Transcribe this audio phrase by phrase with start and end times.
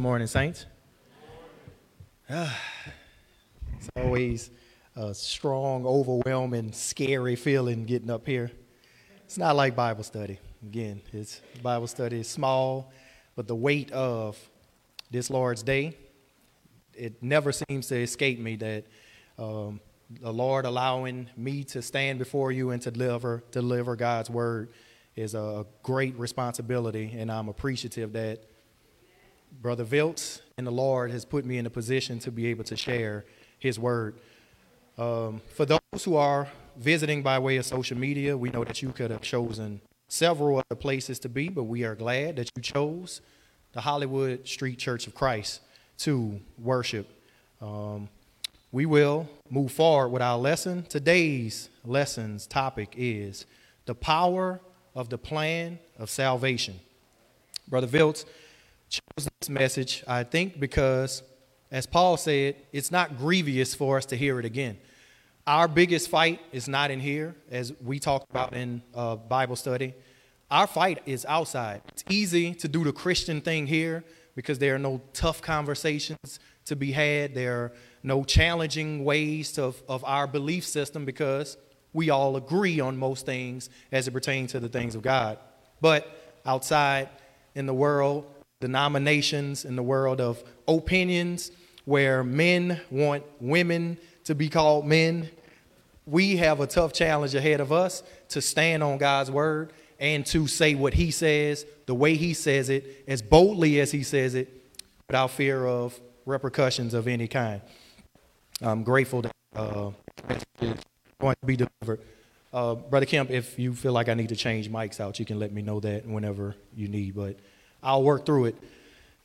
[0.00, 0.64] Morning, Saints.
[2.30, 4.50] It's always
[4.96, 8.50] a strong, overwhelming, scary feeling getting up here.
[9.26, 10.38] It's not like Bible study.
[10.66, 12.90] Again, it's Bible study is small,
[13.36, 14.38] but the weight of
[15.10, 15.98] this Lord's day,
[16.94, 18.84] it never seems to escape me that
[19.38, 19.80] um,
[20.18, 24.70] the Lord allowing me to stand before you and to deliver deliver God's word
[25.14, 28.49] is a great responsibility, and I'm appreciative that
[29.60, 32.76] Brother Viltz and the Lord has put me in a position to be able to
[32.76, 33.24] share
[33.58, 34.14] His word.
[34.98, 38.90] Um, for those who are visiting by way of social media, we know that you
[38.90, 43.20] could have chosen several other places to be, but we are glad that you chose
[43.72, 45.60] the Hollywood Street Church of Christ
[45.98, 47.08] to worship.
[47.60, 48.08] Um,
[48.72, 50.84] we will move forward with our lesson.
[50.88, 53.46] Today's lesson's topic is
[53.86, 54.60] the power
[54.94, 56.78] of the plan of salvation.
[57.68, 58.24] Brother Viltz
[58.90, 61.22] chose this message, I think, because,
[61.70, 64.78] as Paul said, it's not grievous for us to hear it again.
[65.46, 69.94] Our biggest fight is not in here, as we talked about in uh, Bible study.
[70.50, 71.82] Our fight is outside.
[71.88, 76.76] It's easy to do the Christian thing here because there are no tough conversations to
[76.76, 77.34] be had.
[77.34, 77.72] There are
[78.02, 81.56] no challenging ways to, of our belief system because
[81.92, 85.38] we all agree on most things as it pertains to the things of God.
[85.80, 87.08] But outside
[87.54, 88.26] in the world,
[88.60, 91.50] denominations, in the world of opinions,
[91.84, 95.30] where men want women to be called men,
[96.06, 100.46] we have a tough challenge ahead of us to stand on God's word and to
[100.46, 104.48] say what He says, the way He says it, as boldly as He says it,
[105.08, 107.60] without fear of repercussions of any kind.
[108.62, 109.90] I'm grateful that uh,
[111.20, 112.00] going to be delivered.
[112.52, 115.38] Uh, Brother Kemp, if you feel like I need to change mics out, you can
[115.38, 117.38] let me know that whenever you need, but
[117.82, 118.56] I'll work through it.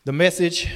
[0.06, 0.70] The message,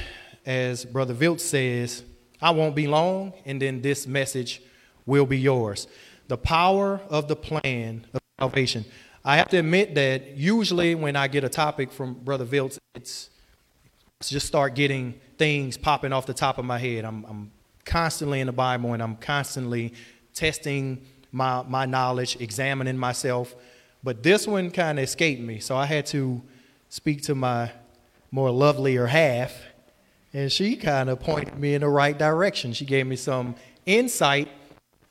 [0.44, 2.02] as Brother Viltz says,
[2.42, 4.62] I won't be long, and then this message
[5.06, 5.86] will be yours.
[6.28, 8.84] The power of the plan of salvation.
[9.24, 13.28] I have to admit that usually when I get a topic from Brother Viltz, it's,
[14.18, 17.04] it's just start getting things popping off the top of my head.
[17.04, 17.50] I'm, I'm
[17.84, 19.92] constantly in the Bible and I'm constantly
[20.34, 23.54] testing my, my knowledge, examining myself.
[24.02, 25.60] But this one kind of escaped me.
[25.60, 26.40] So I had to
[26.90, 27.72] speak to my
[28.30, 29.56] more lovelier half,
[30.34, 32.74] and she kind of pointed me in the right direction.
[32.74, 33.54] She gave me some
[33.86, 34.48] insight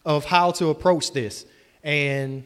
[0.06, 1.46] of how to approach this.
[1.84, 2.44] And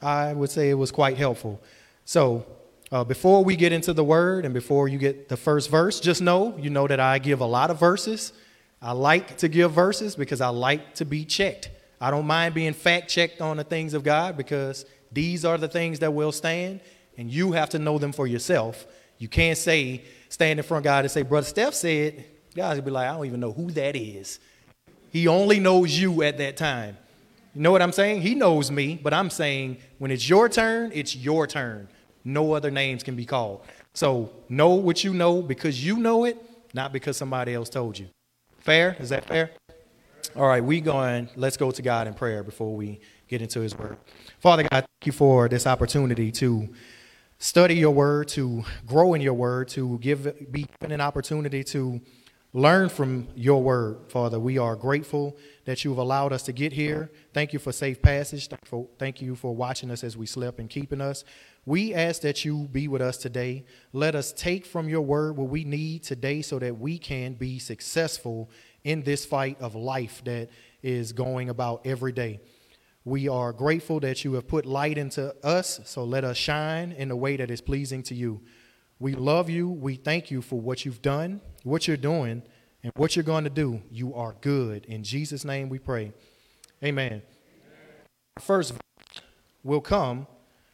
[0.00, 1.60] I would say it was quite helpful.
[2.04, 2.46] So,
[2.92, 6.22] uh, before we get into the word and before you get the first verse, just
[6.22, 8.32] know you know that I give a lot of verses.
[8.80, 11.70] I like to give verses because I like to be checked.
[12.00, 15.66] I don't mind being fact checked on the things of God because these are the
[15.66, 16.80] things that will stand,
[17.16, 18.86] and you have to know them for yourself.
[19.18, 22.82] You can't say, stand in front of God and say, Brother Steph said, God's gonna
[22.82, 24.40] be like, I don't even know who that is.
[25.10, 26.96] He only knows you at that time.
[27.54, 28.20] You know what I'm saying?
[28.20, 31.88] He knows me, but I'm saying when it's your turn, it's your turn.
[32.24, 33.62] No other names can be called.
[33.94, 36.36] So know what you know because you know it,
[36.74, 38.08] not because somebody else told you.
[38.58, 38.96] Fair?
[38.98, 39.52] Is that fair?
[40.34, 43.74] All right, we going, let's go to God in prayer before we get into his
[43.78, 43.96] word.
[44.40, 46.68] Father God, thank you for this opportunity to
[47.38, 52.00] study your word, to grow in your word, to give be given an opportunity to
[52.52, 54.40] learn from your word, Father.
[54.40, 55.36] We are grateful
[55.66, 57.10] that you've allowed us to get here.
[57.34, 58.48] Thank you for safe passage.
[58.98, 61.24] Thank you for watching us as we slept and keeping us.
[61.66, 63.66] We ask that you be with us today.
[63.92, 67.58] Let us take from your word what we need today so that we can be
[67.58, 68.48] successful
[68.84, 70.48] in this fight of life that
[70.82, 72.40] is going about every day.
[73.06, 77.12] We are grateful that you have put light into us, so let us shine in
[77.12, 78.40] a way that is pleasing to you.
[78.98, 79.68] We love you.
[79.68, 82.42] We thank you for what you've done, what you're doing,
[82.82, 83.80] and what you're going to do.
[83.92, 84.86] You are good.
[84.86, 86.12] In Jesus' name we pray.
[86.82, 87.06] Amen.
[87.06, 87.22] Amen.
[88.40, 88.74] First
[89.62, 90.26] will come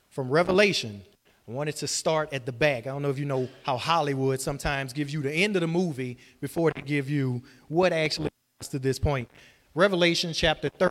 [0.08, 1.02] from Revelation.
[1.46, 2.86] I wanted to start at the back.
[2.86, 5.68] I don't know if you know how Hollywood sometimes gives you the end of the
[5.68, 8.30] movie before they give you what actually
[8.70, 9.28] to this point.
[9.74, 10.88] Revelation chapter 13,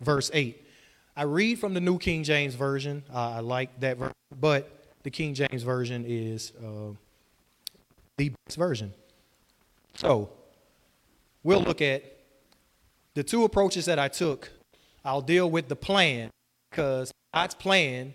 [0.00, 0.64] verse 8.
[1.16, 3.02] I read from the New King James Version.
[3.12, 6.94] Uh, I like that version, but the King James Version is uh,
[8.16, 8.92] the best version.
[9.94, 10.30] So
[11.42, 12.02] we'll look at
[13.14, 14.50] the two approaches that I took.
[15.04, 16.30] I'll deal with the plan
[16.70, 18.14] because God's plan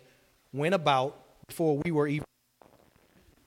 [0.53, 2.25] went about before we were even.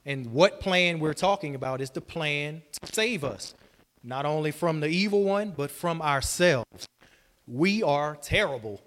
[0.06, 3.54] And what plan we're talking about is the plan to save us,
[4.02, 6.86] not only from the evil one, but from ourselves.
[7.50, 8.80] We are terrible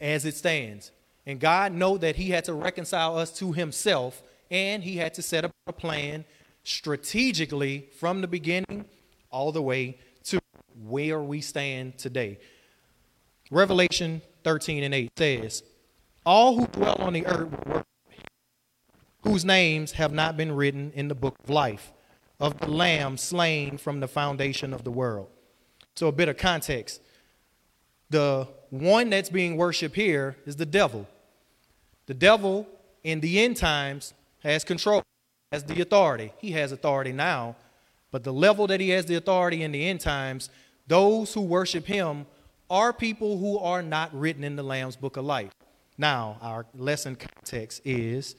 [0.00, 0.90] as it stands.
[1.26, 5.22] And God know that he had to reconcile us to himself and he had to
[5.22, 6.24] set up a plan
[6.64, 8.86] strategically from the beginning
[9.30, 10.40] all the way to
[10.86, 12.38] where we stand today.
[13.50, 15.62] Revelation 13 and 8 says,
[16.24, 17.84] All who dwell on the earth
[19.22, 21.92] whose names have not been written in the book of life
[22.40, 25.28] of the lamb slain from the foundation of the world.
[25.96, 27.02] So, a bit of context.
[28.10, 31.06] The one that's being worshiped here is the devil.
[32.06, 32.66] The devil
[33.04, 35.02] in the end times has control,
[35.52, 36.32] has the authority.
[36.38, 37.56] He has authority now,
[38.10, 40.50] but the level that he has the authority in the end times,
[40.86, 42.26] those who worship him
[42.70, 45.50] are people who are not written in the Lamb's book of life.
[45.96, 48.36] Now, our lesson context is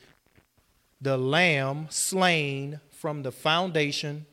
[1.01, 4.25] the Lamb slain from the foundation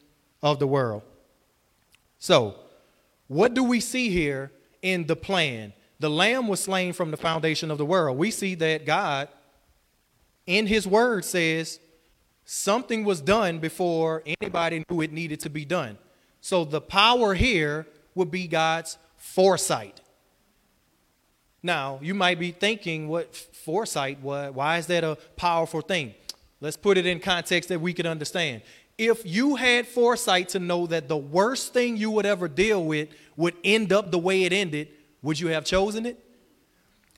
[0.43, 1.03] of the world.
[2.19, 2.57] So,
[3.29, 4.51] what do we see here
[4.93, 5.73] in the plan?
[5.99, 8.19] The Lamb was slain from the foundation of the world.
[8.19, 9.29] We see that God,
[10.47, 11.81] in His Word, says
[12.45, 15.99] something was done before anybody knew it needed to be done.
[16.41, 20.01] So, the power here would be God's foresight.
[21.63, 24.21] Now, you might be thinking, what foresight?
[24.21, 26.15] What, why is that a powerful thing?
[26.61, 28.63] Let's put it in context that we can understand.
[28.99, 33.09] If you had foresight to know that the worst thing you would ever deal with
[33.37, 34.89] would end up the way it ended,
[35.23, 36.23] would you have chosen it?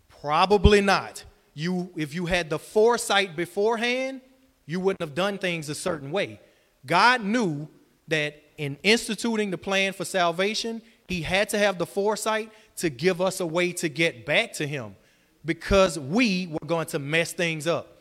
[0.08, 1.24] Probably not.
[1.54, 4.20] You, if you had the foresight beforehand,
[4.66, 6.40] you wouldn't have done things a certain way.
[6.84, 7.68] God knew
[8.08, 13.20] that in instituting the plan for salvation, He had to have the foresight to give
[13.20, 14.96] us a way to get back to Him
[15.44, 17.97] because we were going to mess things up.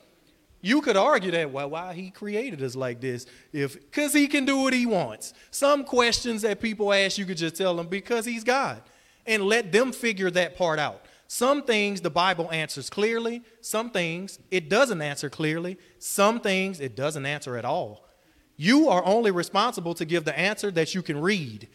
[0.61, 4.57] You could argue that why he created us like this, if because he can do
[4.57, 5.33] what he wants.
[5.51, 8.81] Some questions that people ask, you could just tell them because he's God,
[9.25, 11.05] and let them figure that part out.
[11.27, 13.43] Some things the Bible answers clearly.
[13.61, 15.77] Some things it doesn't answer clearly.
[15.99, 18.07] Some things it doesn't answer at all.
[18.55, 21.67] You are only responsible to give the answer that you can read.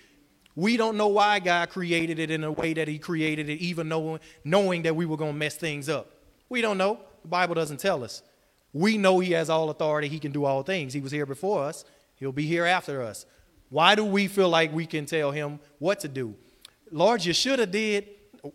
[0.57, 3.89] We don't know why God created it in a way that He created it, even
[3.89, 6.13] knowing, knowing that we were going to mess things up.
[6.49, 7.01] We don't know.
[7.23, 8.23] The Bible doesn't tell us.
[8.73, 10.93] We know he has all authority, he can do all things.
[10.93, 11.85] He was here before us,
[12.17, 13.27] he'll be here after us.
[13.69, 16.35] Why do we feel like we can tell him what to do?
[16.91, 18.07] Lord, you should have did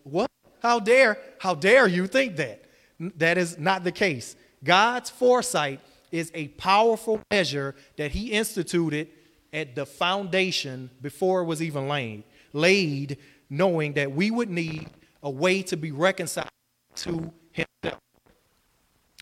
[0.04, 0.30] what?
[0.62, 2.64] How dare, how dare you think that?
[3.00, 4.36] That is not the case.
[4.64, 5.80] God's foresight
[6.12, 9.10] is a powerful measure that he instituted
[9.54, 12.24] at the foundation before it was even laid,
[12.54, 13.18] laid
[13.50, 14.90] knowing that we would need
[15.24, 16.50] a way to be reconciled
[16.96, 18.02] to himself.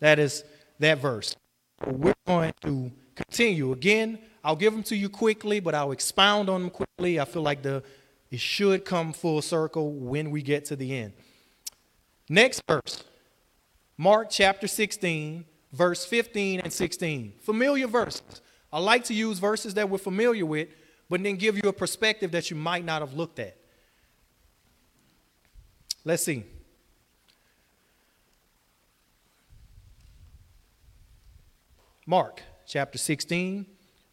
[0.02, 0.44] That is
[0.80, 1.36] that verse.
[1.86, 3.72] We're going to continue.
[3.72, 7.20] Again, I'll give them to you quickly, but I'll expound on them quickly.
[7.20, 7.84] I feel like the
[8.32, 11.14] it should come full circle when we get to the end.
[12.28, 13.04] Next verse.
[13.98, 17.34] Mark chapter 16, verse 15 and 16.
[17.40, 18.42] Familiar verses.
[18.74, 20.68] I like to use verses that we're familiar with,
[21.10, 23.56] but then give you a perspective that you might not have looked at.
[26.04, 26.44] Let's see.
[32.06, 33.66] Mark chapter 16,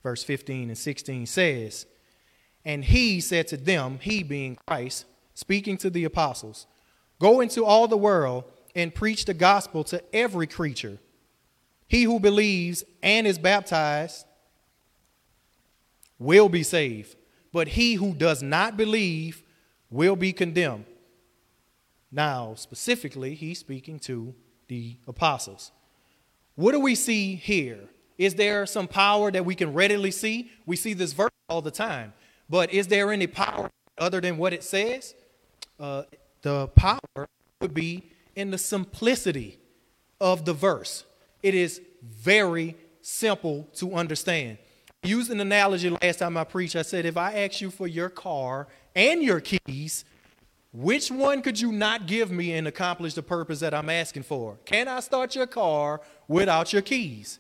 [0.03, 1.87] verse 15 and 16 says,
[2.65, 5.05] And he said to them, he being Christ,
[5.35, 6.67] speaking to the apostles,
[7.23, 8.45] Go into all the world
[8.75, 10.99] and preach the gospel to every creature.
[11.87, 14.27] He who believes and is baptized
[16.19, 17.15] will be saved,
[17.53, 19.45] but he who does not believe
[19.89, 20.87] will be condemned.
[22.11, 24.35] Now, specifically, he's speaking to
[24.67, 25.71] the apostles.
[26.55, 27.81] What do we see here?
[28.19, 30.51] Is there some power that we can readily see?
[30.67, 32.13] We see this verse all the time.
[32.49, 35.15] But is there any power other than what it says?
[35.81, 36.03] Uh,
[36.43, 37.29] the power
[37.61, 39.59] would be in the simplicity
[40.21, 41.05] of the verse.
[41.43, 44.59] It is very simple to understand.
[45.03, 48.09] Using an analogy last time I preached, I said, if I ask you for your
[48.09, 50.05] car and your keys,
[50.73, 54.57] which one could you not give me and accomplish the purpose that I'm asking for?
[54.65, 57.39] Can I start your car without your keys?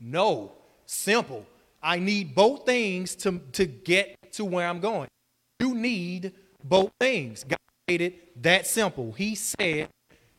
[0.00, 0.52] No.
[0.86, 1.46] Simple.
[1.82, 5.08] I need both things to, to get to where I'm going.
[5.60, 7.44] You need both things.
[7.44, 9.12] God made it that simple.
[9.12, 9.88] He said,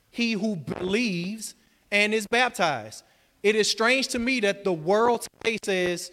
[0.10, 1.56] He who believes
[1.92, 3.04] and is baptized.
[3.44, 6.12] It is strange to me that the world today says,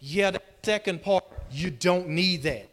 [0.00, 2.68] yeah, the second part, you don't need that.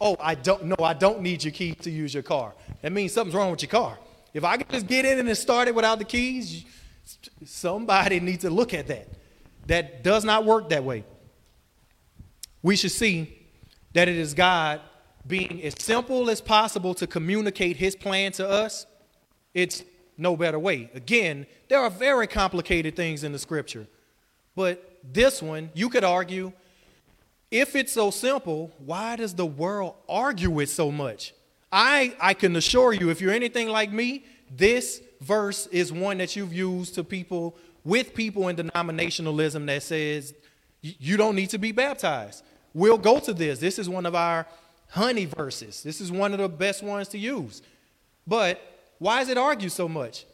[0.00, 0.76] Oh, I don't know.
[0.80, 2.52] I don't need your keys to use your car.
[2.82, 3.98] That means something's wrong with your car.
[4.34, 6.64] If I can just get in and start it without the keys,
[7.44, 9.08] somebody needs to look at that.
[9.66, 11.04] That does not work that way.
[12.62, 13.36] We should see
[13.92, 14.80] that it is God
[15.26, 18.86] being as simple as possible to communicate his plan to us.
[19.54, 19.82] It's
[20.16, 20.90] no better way.
[20.94, 23.86] Again, there are very complicated things in the scripture.
[24.54, 26.52] But this one, you could argue,
[27.50, 31.34] if it's so simple, why does the world argue it so much?
[31.70, 36.36] I, I can assure you, if you're anything like me, this verse is one that
[36.36, 40.34] you've used to people with people in denominationalism that says
[40.82, 42.42] you don't need to be baptized.
[42.74, 43.58] We'll go to this.
[43.58, 44.46] This is one of our
[44.90, 45.82] honey verses.
[45.82, 47.62] This is one of the best ones to use.
[48.26, 48.60] But
[48.98, 50.26] why is it argued so much?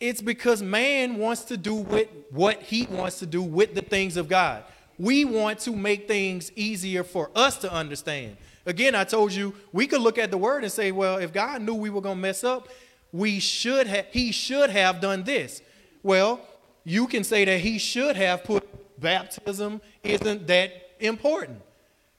[0.00, 4.16] It's because man wants to do with what he wants to do with the things
[4.16, 4.64] of God.
[4.98, 8.36] We want to make things easier for us to understand.
[8.66, 11.62] Again, I told you we could look at the word and say, well, if God
[11.62, 12.68] knew we were going to mess up,
[13.12, 15.62] we should have he should have done this.
[16.02, 16.40] Well,
[16.84, 18.68] you can say that he should have put
[19.00, 21.60] baptism isn't that important.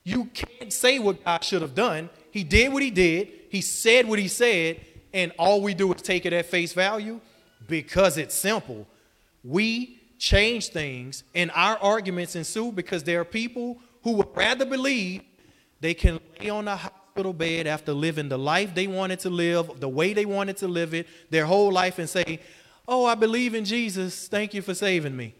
[0.04, 2.10] You can't say what God should have done.
[2.30, 4.80] He did what he did, he said what he said,
[5.12, 7.20] and all we do is take it at face value
[7.68, 8.86] because it's simple.
[9.42, 15.22] We change things, and our arguments ensue because there are people who would rather believe
[15.80, 16.78] they can lay on a
[17.14, 20.66] hospital bed after living the life they wanted to live, the way they wanted to
[20.66, 22.40] live it, their whole life, and say,
[22.88, 24.26] Oh, I believe in Jesus.
[24.26, 25.32] Thank you for saving me,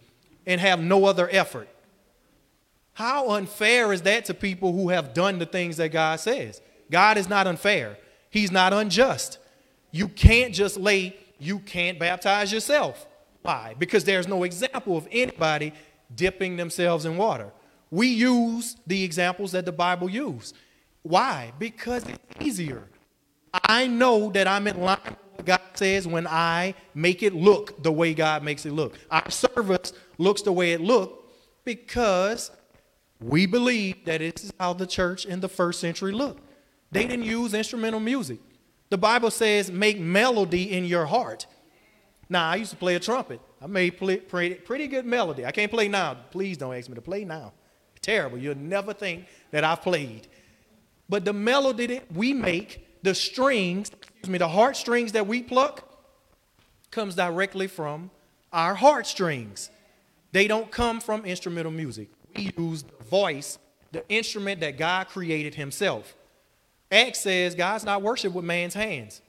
[0.47, 1.69] and have no other effort.
[2.93, 6.63] How unfair is that to people who have done the things that God says?
[6.93, 7.99] God is not unfair,
[8.31, 9.39] He's not unjust.
[9.91, 13.05] You can't just lay, you can't baptize yourself.
[13.43, 13.75] Why?
[13.77, 15.73] Because there's no example of anybody
[16.15, 17.51] dipping themselves in water.
[17.91, 20.55] We use the examples that the Bible uses.
[21.05, 21.53] Why?
[21.59, 22.89] Because it's easier.
[23.53, 27.83] I know that I'm in line with what God says when I make it look
[27.83, 28.99] the way God makes it look.
[29.11, 31.31] Our service looks the way it looked
[31.65, 32.51] because
[33.21, 36.43] we believe that this is how the church in the first century looked.
[36.91, 38.39] They didn't use instrumental music.
[38.89, 41.47] The Bible says, make melody in your heart.
[42.31, 43.41] Now, I used to play a trumpet.
[43.61, 45.45] I made play, pretty, pretty good melody.
[45.45, 46.15] I can't play now.
[46.31, 47.53] Please don't ask me to play now.
[48.01, 48.39] Terrible.
[48.39, 50.29] You'll never think that I've played.
[51.09, 55.89] But the melody that we make, the strings, excuse me, the heartstrings that we pluck,
[56.91, 58.11] comes directly from
[58.53, 59.71] our heartstrings.
[60.33, 62.09] They don't come from instrumental music.
[62.35, 63.59] We use the voice,
[63.93, 66.15] the instrument that God created Himself.
[66.91, 69.21] Acts says God's not worshiped with man's hands.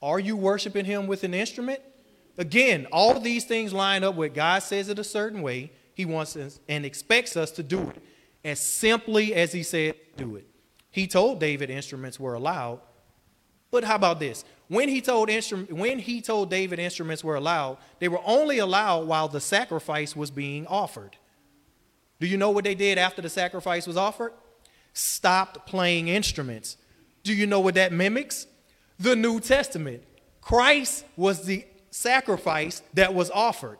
[0.00, 1.80] Are you worshiping him with an instrument?
[2.36, 5.72] Again, all these things line up with God says it a certain way.
[5.94, 8.02] He wants us and expects us to do it
[8.44, 10.46] as simply as he said do it.
[10.90, 12.80] He told David instruments were allowed.
[13.70, 14.44] But how about this?
[14.68, 19.06] When he told instru- when he told David instruments were allowed, they were only allowed
[19.06, 21.16] while the sacrifice was being offered.
[22.20, 24.32] Do you know what they did after the sacrifice was offered?
[24.98, 26.76] stopped playing instruments.
[27.22, 28.46] Do you know what that mimics?
[28.98, 30.02] The New Testament.
[30.40, 33.78] Christ was the sacrifice that was offered.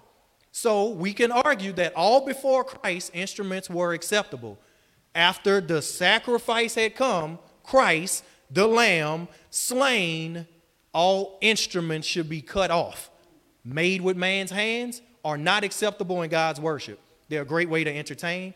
[0.53, 4.59] So we can argue that all before Christ, instruments were acceptable.
[5.15, 10.47] After the sacrifice had come, Christ, the Lamb, slain,
[10.93, 13.11] all instruments should be cut off.
[13.65, 17.01] Made with man's hands are not acceptable in God's worship.
[17.29, 18.55] They're a great way to entertain,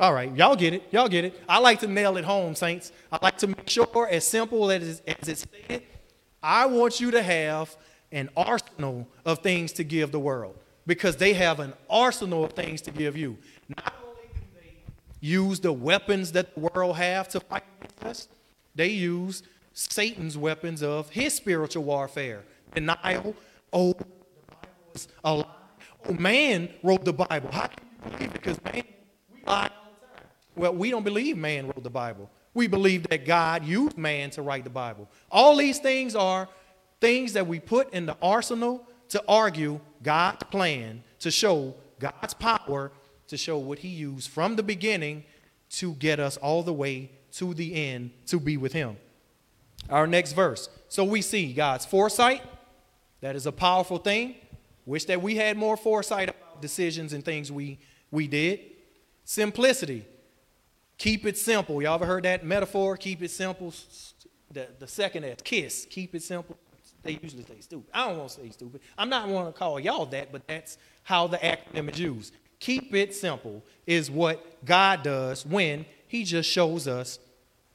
[0.00, 0.82] all right, y'all get it.
[0.90, 1.40] Y'all get it.
[1.48, 2.90] I like to nail it home, saints.
[3.12, 5.84] I like to make sure, as simple as, as it's stated,
[6.42, 7.76] I want you to have
[8.10, 12.80] an arsenal of things to give the world because they have an arsenal of things
[12.82, 13.38] to give you.
[13.68, 13.94] Not
[15.24, 17.64] use the weapons that the world have to fight
[18.02, 18.28] us,
[18.74, 22.42] they use Satan's weapons of his spiritual warfare.
[22.74, 23.34] Denial.
[23.72, 25.46] Oh, the Bible is a lie.
[26.06, 27.50] Oh, man wrote the Bible.
[27.50, 28.32] How can you believe it?
[28.34, 28.84] Because man,
[29.32, 29.70] we lie
[30.56, 32.30] well, we don't believe man wrote the Bible.
[32.52, 35.08] We believe that God used man to write the Bible.
[35.30, 36.48] All these things are
[37.00, 42.92] things that we put in the arsenal to argue God's plan, to show God's power,
[43.34, 45.24] to show what he used from the beginning
[45.68, 48.96] to get us all the way to the end to be with him.
[49.90, 50.68] Our next verse.
[50.88, 52.42] So we see God's foresight.
[53.20, 54.36] That is a powerful thing.
[54.86, 57.78] Wish that we had more foresight about decisions and things we,
[58.10, 58.60] we did.
[59.24, 60.04] Simplicity.
[60.96, 61.82] Keep it simple.
[61.82, 62.96] Y'all ever heard that metaphor?
[62.96, 63.74] Keep it simple.
[64.52, 65.86] The, the second S, kiss.
[65.90, 66.56] Keep it simple.
[67.02, 67.90] They usually say stupid.
[67.92, 68.80] I don't want to say stupid.
[68.96, 72.32] I'm not want to call y'all that, but that's how the acronym is used.
[72.64, 77.18] Keep it simple is what God does when He just shows us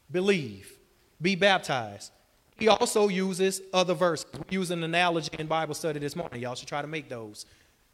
[0.09, 0.79] believe,
[1.21, 2.11] be baptized.
[2.57, 4.25] He also uses other verses.
[4.49, 6.41] We use an analogy in Bible study this morning.
[6.41, 7.45] Y'all should try to make those.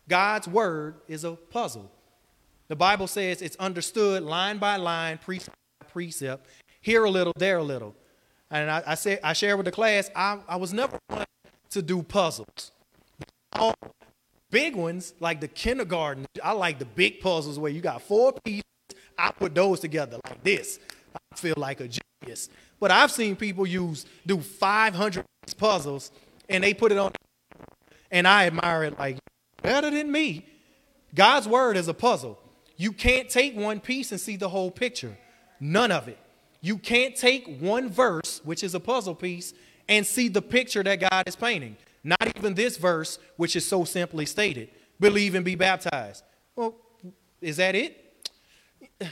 [0.08, 1.92] God's word is a puzzle.
[2.70, 6.48] The Bible says it's understood line by line, precept by precept,
[6.80, 7.94] here a little, there a little.
[8.50, 11.26] And I, I said, I shared with the class, I, I was never one
[11.72, 12.72] to do puzzles.
[13.52, 13.76] All
[14.52, 18.64] big ones, like the kindergarten, I like the big puzzles where you got four pieces,
[19.18, 20.80] I put those together like this.
[21.32, 22.50] I feel like a genius.
[22.80, 25.26] But I've seen people use do 500
[25.58, 26.12] puzzles
[26.50, 27.12] and they put it on,
[28.12, 29.18] and I admire it like
[29.62, 30.46] better than me.
[31.14, 32.40] God's word is a puzzle.
[32.78, 35.18] You can't take one piece and see the whole picture.
[35.60, 36.20] None of it.
[36.62, 39.54] You can't take one verse, which is a puzzle piece,
[39.88, 41.78] and see the picture that God is painting.
[42.06, 46.24] Not even this verse, which is so simply stated believe and be baptized.
[46.56, 46.76] Well,
[47.42, 48.02] is that it?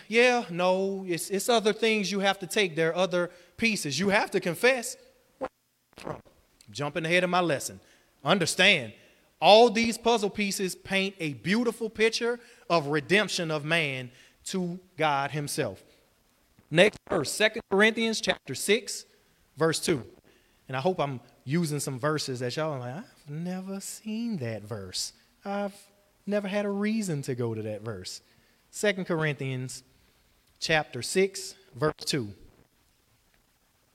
[0.07, 2.75] Yeah, no, it's, it's other things you have to take.
[2.75, 4.00] There are other pieces.
[4.00, 4.95] You have to confess.
[6.71, 7.81] Jumping ahead of my lesson.
[8.23, 8.93] Understand,
[9.41, 14.09] all these puzzle pieces paint a beautiful picture of redemption of man
[14.45, 15.83] to God himself.
[16.71, 19.05] Next verse, 2 Corinthians chapter 6,
[19.57, 20.01] verse 2.
[20.67, 24.63] And I hope I'm using some verses that y'all are like, I've never seen that
[24.63, 25.13] verse.
[25.43, 25.75] I've
[26.25, 28.21] never had a reason to go to that verse.
[28.79, 29.83] 2 Corinthians
[30.59, 32.29] chapter 6, verse 2.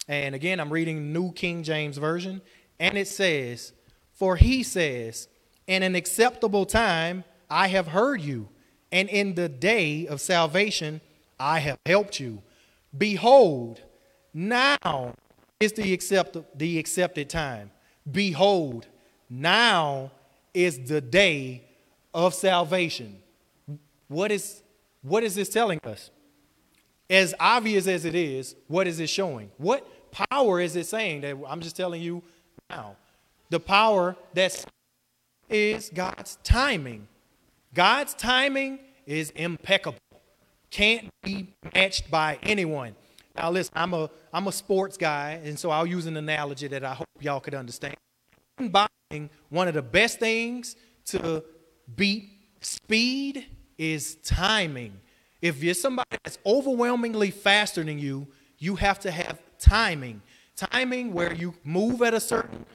[0.07, 2.41] And again, I'm reading New King James Version,
[2.79, 3.73] and it says,
[4.13, 5.29] For he says,
[5.67, 8.49] In an acceptable time I have heard you,
[8.93, 11.01] and in the day of salvation
[11.39, 12.43] I have helped you.
[12.97, 13.83] Behold,
[14.33, 15.15] now
[15.61, 17.71] is the, accept, the accepted time.
[18.11, 18.87] Behold,
[19.29, 20.13] now
[20.55, 21.65] is the day
[22.15, 23.21] of salvation.
[24.09, 24.63] What is,
[25.03, 26.11] what is this telling us?
[27.11, 29.51] As obvious as it is, what is it showing?
[29.57, 32.23] What power is it saying that I'm just telling you
[32.71, 32.97] now?
[33.51, 34.65] The power that
[35.49, 37.09] is God's timing.
[37.75, 39.99] God's timing is impeccable.
[40.71, 42.95] Can't be matched by anyone.
[43.39, 46.85] Now listen, I'm a I'm a sports guy, and so I'll use an analogy that
[46.85, 47.95] I hope y'all could understand.
[49.49, 50.77] One of the best things
[51.07, 51.45] to
[51.95, 52.31] beat
[52.61, 53.47] speed
[53.79, 55.01] is timing.
[55.41, 58.27] If you're somebody that's overwhelmingly faster than you,
[58.59, 60.21] you have to have timing.
[60.57, 62.67] Timing where you move at a certain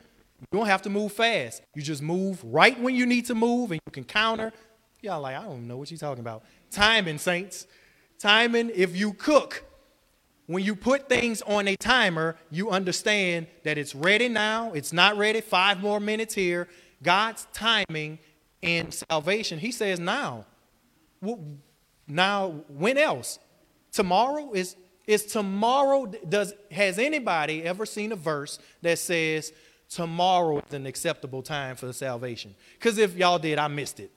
[0.52, 1.62] you don't have to move fast.
[1.73, 4.52] You just move right when you need to move and you can counter.
[5.02, 6.43] Y'all like, I don't know what you're talking about.
[6.69, 7.65] Timing, saints.
[8.19, 9.63] Timing, if you cook,
[10.47, 15.17] when you put things on a timer, you understand that it's ready now, it's not
[15.17, 16.67] ready, five more minutes here.
[17.01, 18.19] God's timing
[18.62, 20.45] in salvation, He says now.
[22.08, 23.39] Now, when else?
[23.91, 24.75] Tomorrow is
[25.06, 29.51] is tomorrow does has anybody ever seen a verse that says
[29.89, 32.56] tomorrow is an acceptable time for salvation?
[32.73, 34.12] Because if y'all did, I missed it.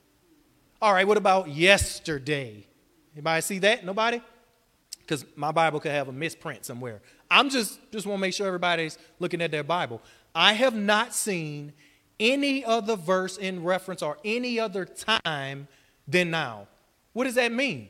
[0.80, 2.66] All right, what about yesterday?
[3.14, 3.84] Anybody see that?
[3.84, 4.20] Nobody?
[5.06, 7.00] Because my Bible could have a misprint somewhere.
[7.30, 10.02] I'm just just want to make sure everybody's looking at their Bible.
[10.34, 11.72] I have not seen
[12.18, 15.68] any other verse in reference or any other time
[16.08, 16.66] than now.
[17.12, 17.88] What does that mean?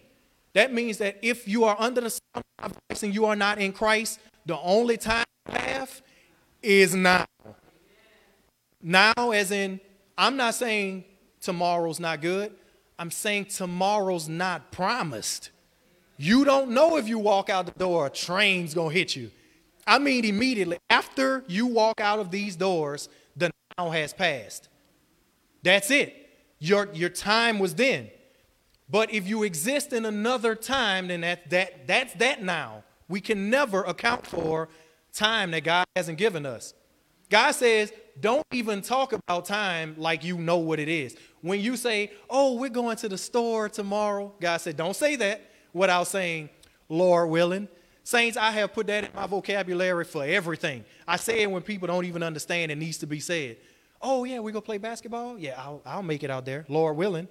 [0.52, 3.58] That means that if you are under the sound of Christ and you are not
[3.58, 6.02] in Christ, the only time you have
[6.62, 7.26] is now.
[8.82, 9.80] Now, as in,
[10.16, 11.04] I'm not saying
[11.40, 12.52] tomorrow's not good.
[12.98, 15.50] I'm saying tomorrow's not promised.
[16.16, 19.30] You don't know if you walk out the door, a train's gonna hit you.
[19.86, 24.68] I mean, immediately after you walk out of these doors, the now has passed.
[25.62, 26.30] That's it.
[26.58, 28.10] Your, your time was then.
[28.88, 32.84] But if you exist in another time, then that, that, that's that now.
[33.08, 34.68] We can never account for
[35.12, 36.74] time that God hasn't given us.
[37.28, 41.16] God says, don't even talk about time like you know what it is.
[41.42, 45.42] When you say, oh, we're going to the store tomorrow, God said, don't say that
[45.76, 46.48] without saying,
[46.88, 47.68] Lord willing.
[48.02, 50.84] Saints, I have put that in my vocabulary for everything.
[51.06, 53.56] I say it when people don't even understand it needs to be said.
[54.00, 55.38] Oh, yeah, we go play basketball?
[55.38, 57.28] Yeah, I'll, I'll make it out there, Lord willing.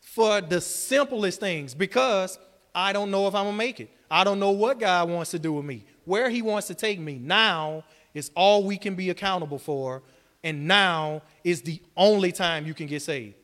[0.00, 2.38] For the simplest things, because
[2.74, 3.90] I don't know if I'm going to make it.
[4.10, 6.98] I don't know what God wants to do with me, where He wants to take
[6.98, 7.14] me.
[7.14, 10.02] Now is all we can be accountable for,
[10.44, 13.36] and now is the only time you can get saved.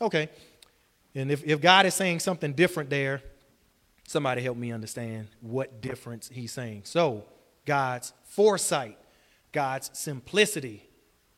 [0.00, 0.28] Okay,
[1.18, 3.22] and if, if God is saying something different there,
[4.06, 6.82] somebody help me understand what difference he's saying.
[6.84, 7.24] So,
[7.66, 8.98] God's foresight,
[9.52, 10.88] God's simplicity,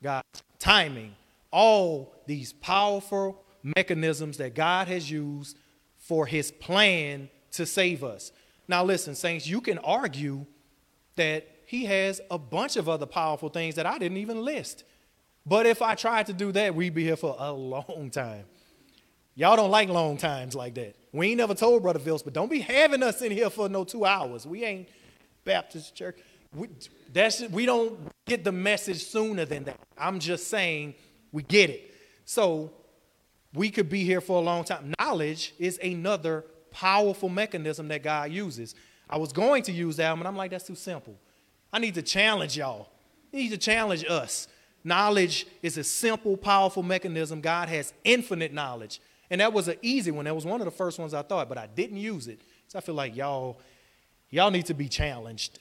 [0.02, 1.16] God's timing,
[1.50, 3.42] all these powerful
[3.76, 5.56] mechanisms that God has used
[5.98, 8.32] for his plan to save us.
[8.68, 10.46] Now, listen, saints, you can argue
[11.16, 14.84] that he has a bunch of other powerful things that I didn't even list.
[15.44, 18.44] But if I tried to do that, we'd be here for a long time.
[19.40, 20.94] Y'all don't like long times like that.
[21.12, 23.84] We ain't never told Brother Phillips, but don't be having us in here for no
[23.84, 24.46] two hours.
[24.46, 24.90] We ain't
[25.46, 26.18] Baptist church.
[26.54, 26.68] We,
[27.10, 29.78] that's, we don't get the message sooner than that.
[29.96, 30.92] I'm just saying
[31.32, 31.94] we get it.
[32.26, 32.70] So
[33.54, 34.92] we could be here for a long time.
[35.00, 38.74] Knowledge is another powerful mechanism that God uses.
[39.08, 41.16] I was going to use that, but I'm like, that's too simple.
[41.72, 42.90] I need to challenge y'all.
[43.32, 44.48] I need to challenge us.
[44.84, 47.40] Knowledge is a simple, powerful mechanism.
[47.40, 49.00] God has infinite knowledge.
[49.30, 50.24] And that was an easy one.
[50.24, 52.40] That was one of the first ones I thought, but I didn't use it.
[52.68, 53.60] So I feel like y'all,
[54.28, 55.58] y'all need to be challenged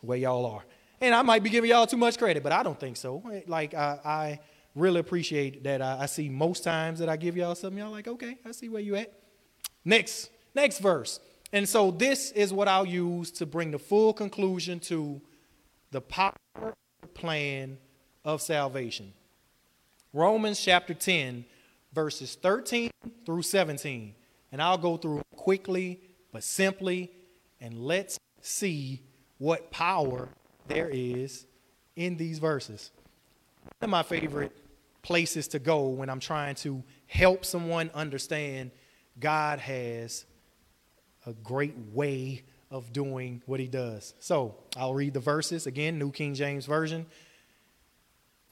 [0.00, 0.64] where y'all are.
[1.00, 3.22] And I might be giving y'all too much credit, but I don't think so.
[3.46, 4.40] Like I, I
[4.74, 8.06] really appreciate that I, I, see most times that I give y'all something, y'all like,
[8.06, 9.12] okay, I see where you at.
[9.84, 11.20] Next, next verse.
[11.52, 15.20] And so this is what I'll use to bring the full conclusion to
[15.90, 16.34] the power
[17.14, 17.78] plan
[18.24, 19.12] of salvation.
[20.12, 21.44] Romans chapter 10,
[21.96, 22.90] verses 13
[23.24, 24.14] through 17.
[24.52, 27.10] And I'll go through quickly but simply,
[27.60, 29.00] and let's see
[29.38, 30.28] what power
[30.68, 31.46] there is
[31.96, 32.90] in these verses.
[33.62, 34.52] One of my favorite
[35.00, 38.70] places to go when I'm trying to help someone understand
[39.18, 40.26] God has
[41.24, 44.12] a great way of doing what he does.
[44.20, 47.06] So I'll read the verses again, New King James Version.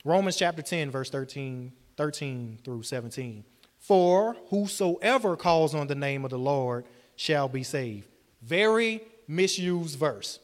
[0.07, 3.45] Romans chapter 10, verse 13, 13 through 17.
[3.79, 6.85] For whosoever calls on the name of the Lord
[7.17, 8.09] shall be saved.
[8.43, 10.39] Very misused verse.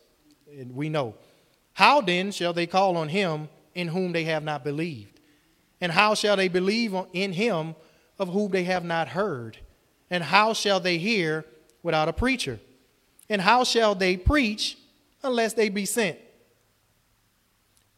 [0.48, 1.14] And we know.
[1.72, 5.20] How then shall they call on him in whom they have not believed?
[5.80, 7.74] And how shall they believe in him
[8.18, 9.58] of whom they have not heard?
[10.10, 11.46] And how shall they hear
[11.82, 12.60] without a preacher?
[13.28, 14.76] And how shall they preach
[15.22, 16.18] unless they be sent?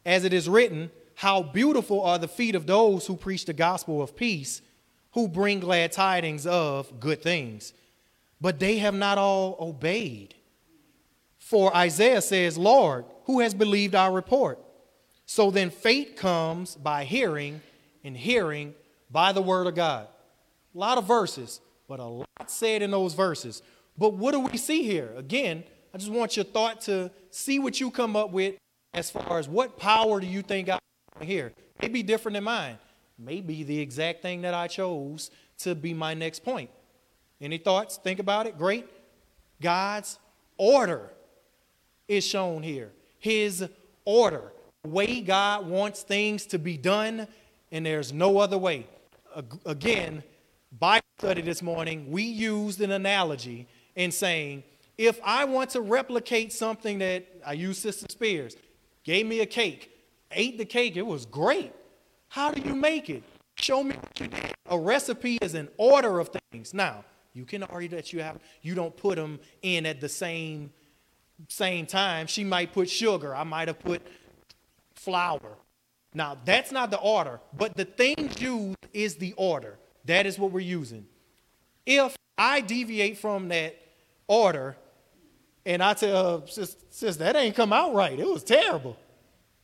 [0.05, 0.91] As it is written,
[1.23, 4.61] How beautiful are the feet of those who preach the gospel of peace,
[5.13, 7.73] who bring glad tidings of good things.
[8.41, 10.35] But they have not all obeyed.
[11.39, 14.59] For Isaiah says, Lord, who has believed our report?
[15.25, 17.61] So then faith comes by hearing,
[18.03, 18.75] and hearing
[19.09, 20.09] by the word of God.
[20.75, 23.63] A lot of verses, but a lot said in those verses.
[23.97, 25.13] But what do we see here?
[25.17, 25.63] Again,
[25.95, 28.57] I just want your thought to see what you come up with
[28.93, 30.81] as far as what power do you think I
[31.21, 31.53] here?
[31.81, 32.79] Maybe different than mine.
[33.19, 36.71] Maybe the exact thing that I chose to be my next point.
[37.41, 37.97] Any thoughts?
[37.97, 38.59] Think about it.
[38.59, 38.89] Great.
[39.61, 40.19] God's
[40.57, 41.11] order
[42.09, 42.91] is shown here.
[43.19, 43.69] His
[44.05, 47.29] order, the way God wants things to be done,
[47.71, 48.87] and there's no other way.
[49.65, 50.25] Again,
[50.79, 54.65] Bible study this morning, we used an analogy in saying,
[54.99, 58.57] if I want to replicate something that I use Sister Spears,
[59.05, 59.92] gave me a cake,
[60.35, 61.73] ate the cake, it was great.
[62.29, 63.23] How do you make it?
[63.57, 64.53] Show me what you did.
[64.67, 66.73] A recipe is an order of things.
[66.73, 70.73] Now, you can argue that you have you don't put them in at the same
[71.49, 72.27] same time.
[72.27, 73.35] She might put sugar.
[73.35, 74.03] I might have put
[74.95, 75.59] flour.
[76.15, 79.79] Now, that's not the order, but the things used is the order.
[80.05, 81.07] That is what we're using.
[81.87, 83.77] If I deviate from that
[84.27, 84.77] order
[85.65, 88.19] and I tell sis, sis, that ain't come out right.
[88.19, 88.97] It was terrible.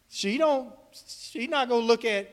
[0.08, 2.30] She don't, she not gonna look at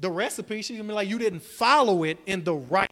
[0.00, 0.62] the recipe.
[0.62, 2.90] She's gonna be like, you didn't follow it in the right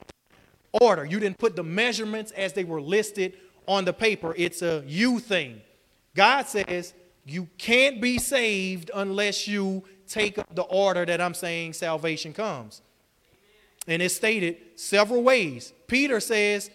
[0.72, 1.04] order.
[1.04, 4.34] You didn't put the measurements as they were listed on the paper.
[4.36, 5.60] It's a you thing.
[6.14, 11.74] God says you can't be saved unless you take up the order that I'm saying
[11.74, 12.82] salvation comes.
[13.86, 15.72] And it's stated several ways.
[15.86, 16.70] Peter says,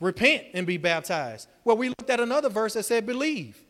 [0.00, 1.48] repent and be baptized.
[1.64, 3.62] Well, we looked at another verse that said, believe.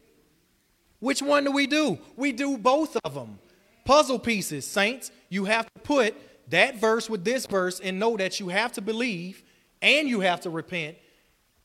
[1.01, 1.99] Which one do we do?
[2.17, 3.39] We do both of them.
[3.85, 5.11] Puzzle pieces, saints.
[5.29, 6.15] You have to put
[6.51, 9.43] that verse with this verse and know that you have to believe
[9.81, 10.97] and you have to repent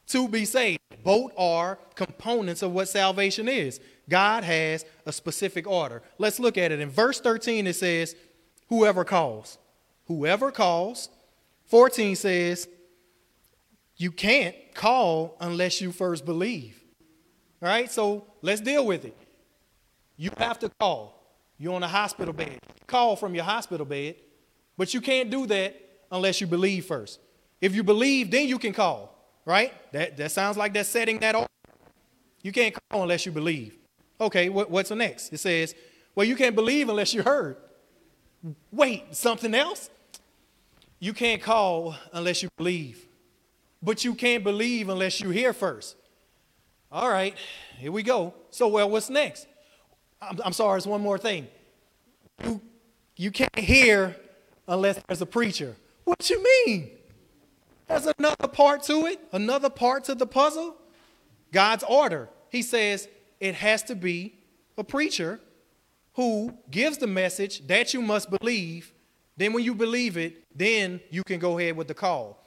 [0.08, 0.80] to be saved.
[1.04, 3.80] Both are components of what salvation is.
[4.10, 6.02] God has a specific order.
[6.18, 6.80] Let's look at it.
[6.80, 8.16] In verse 13, it says,
[8.70, 9.58] Whoever calls.
[10.08, 11.10] Whoever calls.
[11.66, 12.68] 14 says,
[13.98, 16.84] You can't call unless you first believe.
[17.62, 19.18] All right, so let's deal with it.
[20.18, 21.20] You have to call.
[21.58, 22.60] You're on a hospital bed.
[22.88, 24.16] Call from your hospital bed,
[24.78, 25.80] but you can't do that
[26.12, 27.20] unless you believe first.
[27.62, 29.74] If you believe, then you can call, right?
[29.94, 31.48] That, that sounds like that's setting that off.
[32.42, 33.78] You can't call unless you believe.
[34.20, 35.32] Okay, what, what's the next?
[35.32, 35.74] It says,
[36.16, 37.58] well, you can't believe unless you heard.
[38.72, 39.90] Wait, something else?
[41.00, 43.08] You can't call unless you believe.
[43.82, 45.96] But you can't believe unless you hear first.
[46.92, 47.36] All right,
[47.78, 48.34] here we go.
[48.52, 49.48] So, well, what's next?
[50.30, 51.48] I'm, I'm sorry, it's one more thing.
[52.44, 52.62] You,
[53.16, 54.16] you can't hear
[54.68, 55.76] unless there's a preacher.
[56.04, 56.92] What you mean?
[57.88, 60.76] There's another part to it, another part to the puzzle.
[61.52, 62.30] God's order.
[62.50, 63.08] He says,
[63.40, 64.36] it has to be
[64.78, 65.40] a preacher
[66.14, 68.94] who gives the message that you must believe
[69.38, 72.44] Then when you believe it, then you can go ahead with the call.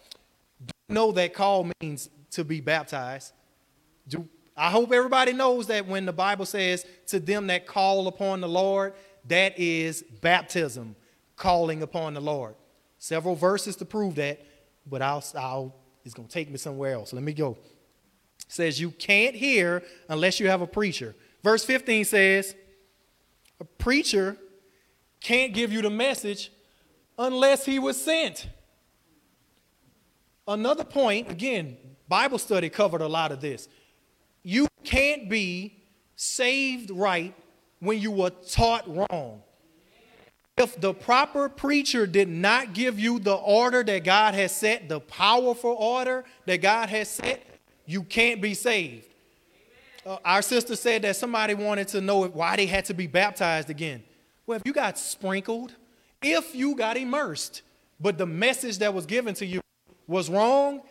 [0.89, 3.33] know that call means to be baptized.
[4.07, 8.41] Do, I hope everybody knows that when the Bible says to them that call upon
[8.41, 8.95] the Lord,
[9.27, 10.97] that is baptism,
[11.37, 12.55] calling upon the Lord.
[12.99, 14.41] Several verses to prove that,
[14.87, 17.13] but I'll, I'll it's going to take me somewhere else.
[17.13, 17.59] Let me go.
[18.47, 21.15] It says you can't hear unless you have a preacher.
[21.43, 22.55] Verse 15 says,
[23.61, 24.37] a preacher
[25.21, 26.53] can't give you the message
[27.19, 28.47] unless he was sent.
[30.47, 31.77] Another point, again,
[32.09, 33.69] Bible study covered a lot of this.
[34.49, 35.75] You can't be
[36.15, 37.35] saved right
[37.81, 39.43] when you were taught wrong.
[40.57, 45.01] If the proper preacher did not give you the order that God has set, the
[45.01, 47.45] powerful order that God has set,
[47.87, 49.09] you can't be saved.
[50.07, 53.69] Uh, our sister said that somebody wanted to know why they had to be baptized
[53.69, 54.01] again.
[54.47, 55.75] Well, if you got sprinkled,
[56.23, 57.63] if you got immersed,
[57.99, 59.61] but the message that was given to you
[60.07, 60.83] was wrong,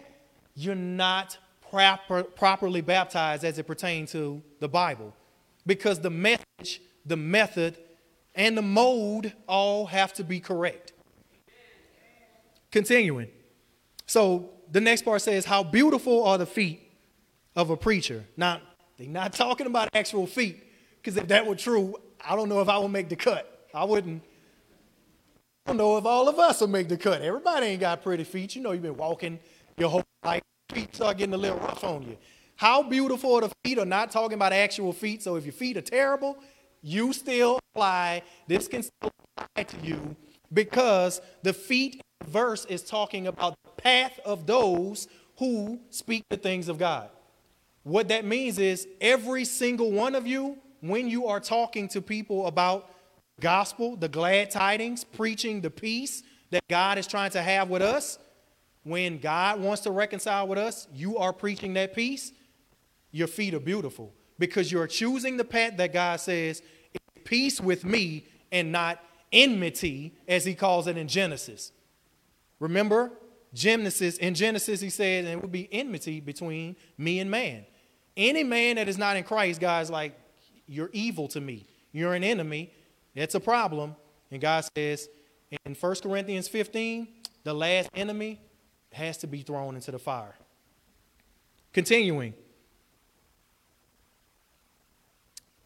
[0.56, 1.38] you're not
[1.76, 5.14] proper, properly baptized as it pertains to the Bible.
[5.68, 7.78] Because the message, the method,
[8.34, 10.94] and the mode all have to be correct.
[12.72, 13.28] Continuing.
[14.06, 16.82] So the next part says, How beautiful are the feet
[17.58, 18.24] of a preacher.
[18.38, 18.62] Now,
[18.98, 20.64] they're not talking about actual feet,
[21.02, 23.68] because if that were true, I don't know if I would make the cut.
[23.74, 24.24] I wouldn't.
[25.66, 27.22] I don't know if all of us will make the cut.
[27.22, 28.56] Everybody ain't got pretty feet.
[28.56, 29.40] You know, you've been walking
[29.78, 30.42] your whole life.
[30.76, 32.18] Feet start getting a little rough on you.
[32.58, 35.24] How beautiful are the feet are not talking about actual feet.
[35.24, 36.38] So if your feet are terrible,
[36.82, 38.24] you still apply.
[38.50, 40.18] This can still apply to you
[40.52, 45.08] because the feet verse is talking about the path of those
[45.38, 47.10] who speak the things of God.
[47.84, 52.48] What that means is every single one of you, when you are talking to people
[52.48, 52.92] about
[53.40, 58.20] gospel, the glad tidings, preaching the peace that God is trying to have with us,
[58.86, 62.32] when God wants to reconcile with us, you are preaching that peace,
[63.12, 66.62] your feet are beautiful because you're choosing the path that God says,
[67.24, 71.72] peace with me and not enmity, as he calls it in Genesis.
[72.60, 73.12] Remember,
[73.56, 77.66] Genesis, in Genesis, he said, and it would be enmity between me and man.
[78.16, 80.16] Any man that is not in Christ, God's like,
[80.68, 81.66] you're evil to me.
[81.92, 82.72] You're an enemy.
[83.16, 83.96] That's a problem.
[84.30, 85.10] And God says
[85.66, 87.08] in 1 Corinthians 15,
[87.44, 88.40] the last enemy
[88.96, 90.36] has to be thrown into the fire.
[91.74, 92.34] Continuing.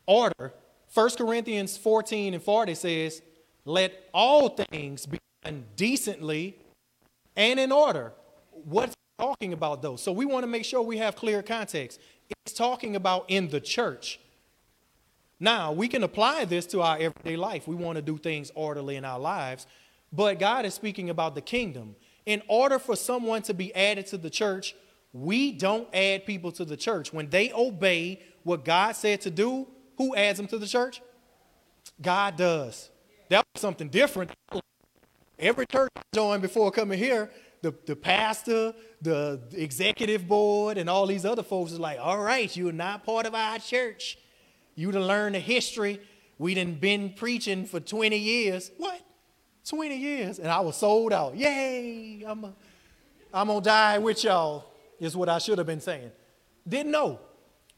[0.05, 0.53] Order.
[0.93, 3.21] 1 Corinthians 14 and 40 says,
[3.65, 6.57] Let all things be done decently
[7.35, 8.13] and in order.
[8.51, 10.01] What's talking about those?
[10.01, 11.99] So we want to make sure we have clear context.
[12.45, 14.19] It's talking about in the church.
[15.39, 17.67] Now, we can apply this to our everyday life.
[17.67, 19.67] We want to do things orderly in our lives,
[20.11, 21.95] but God is speaking about the kingdom.
[22.25, 24.75] In order for someone to be added to the church,
[25.13, 27.11] we don't add people to the church.
[27.11, 31.01] When they obey what God said to do, who adds them to the church?
[32.01, 32.89] God does.
[33.29, 34.31] That was something different.
[35.37, 41.05] Every church I joined before coming here, the, the pastor, the executive board, and all
[41.05, 44.17] these other folks is like, all right, you're not part of our church.
[44.75, 45.99] You to learn the history.
[46.37, 48.71] We done been preaching for 20 years.
[48.77, 49.01] What?
[49.69, 50.39] 20 years.
[50.39, 51.35] And I was sold out.
[51.35, 52.23] Yay!
[52.27, 52.53] I'm, a,
[53.33, 54.65] I'm gonna die with y'all,
[54.99, 56.11] is what I should have been saying.
[56.67, 57.19] Didn't know.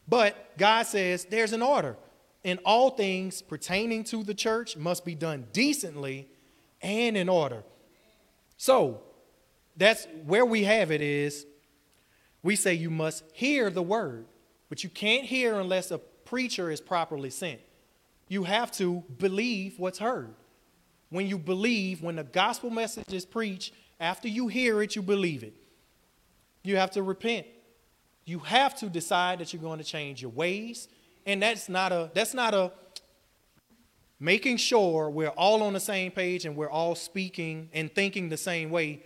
[0.08, 1.98] But God says there's an order.
[2.44, 6.28] And all things pertaining to the church must be done decently
[6.82, 7.64] and in order.
[8.58, 9.02] So,
[9.78, 11.46] that's where we have it is
[12.44, 14.26] we say you must hear the word,
[14.70, 17.62] but you can't hear unless a preacher is properly sent.
[18.28, 20.34] You have to believe what's heard.
[21.12, 25.44] When you believe, when the gospel message is preached, after you hear it, you believe
[25.44, 25.54] it.
[26.64, 27.46] You have to repent.
[28.26, 30.88] You have to decide that you're going to change your ways.
[31.28, 32.72] And that's not a that's not a
[34.20, 38.38] making sure we're all on the same page and we're all speaking and thinking the
[38.38, 39.04] same way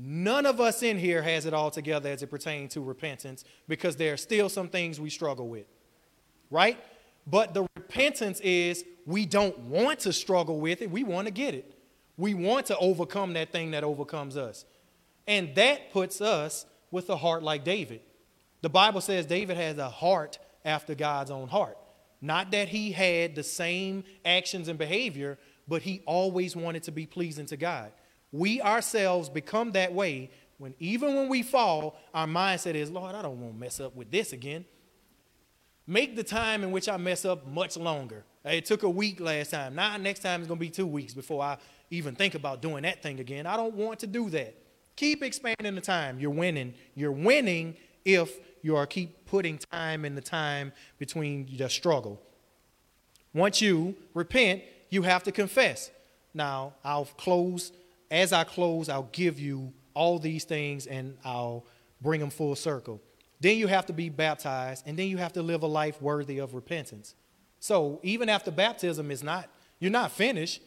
[0.00, 3.96] None of us in here has it all together as it pertains to repentance because
[3.96, 5.66] there are still some things we struggle with,
[6.52, 6.78] right?
[7.26, 11.54] But the repentance is we don't want to struggle with it, we want to get
[11.54, 11.74] it.
[12.18, 14.66] We want to overcome that thing that overcomes us.
[15.26, 18.02] And that puts us with a heart like David.
[18.60, 21.78] The Bible says David has a heart after God's own heart.
[22.20, 27.06] Not that he had the same actions and behavior, but he always wanted to be
[27.06, 27.92] pleasing to God.
[28.30, 33.22] We ourselves become that way when even when we fall, our mindset is, Lord, I
[33.22, 34.66] don't want to mess up with this again.
[35.86, 38.24] Make the time in which I mess up much longer.
[38.48, 39.74] It took a week last time.
[39.74, 41.58] Now, next time it's going to be two weeks before I
[41.90, 43.46] even think about doing that thing again.
[43.46, 44.54] I don't want to do that.
[44.96, 46.18] Keep expanding the time.
[46.18, 46.74] You're winning.
[46.94, 52.20] You're winning if you are keep putting time in the time between the struggle.
[53.34, 55.90] Once you repent, you have to confess.
[56.34, 57.72] Now, I'll close.
[58.10, 61.66] As I close, I'll give you all these things and I'll
[62.00, 63.00] bring them full circle.
[63.40, 66.38] Then you have to be baptized, and then you have to live a life worthy
[66.38, 67.14] of repentance.
[67.60, 69.48] So even after baptism is not,
[69.80, 70.62] you're not finished.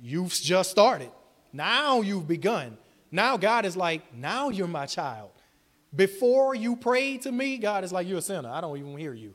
[0.00, 1.10] You've just started.
[1.52, 2.78] Now you've begun.
[3.10, 5.30] Now God is like, now you're my child.
[5.94, 8.48] Before you prayed to me, God is like, you're a sinner.
[8.48, 9.34] I don't even hear you.